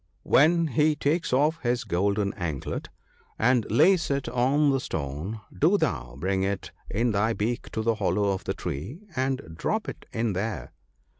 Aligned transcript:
When 0.23 0.65
he 0.69 0.95
takes 0.95 1.31
off 1.31 1.59
his 1.61 1.83
gold 1.83 2.17
anklet, 2.35 2.89
and 3.37 3.69
lays 3.69 4.09
it 4.09 4.27
on 4.27 4.71
the 4.71 4.79
stone, 4.79 5.41
do 5.55 5.77
thou 5.77 6.15
bring 6.17 6.41
it 6.41 6.71
in 6.89 7.11
thy 7.11 7.33
beak 7.33 7.69
to 7.73 7.83
the 7.83 7.93
hollow 7.93 8.29
of 8.31 8.45
the 8.45 8.55
tree, 8.55 9.01
and 9.15 9.53
drop 9.55 9.87
it 9.87 10.07
in 10.11 10.33
there." 10.33 10.71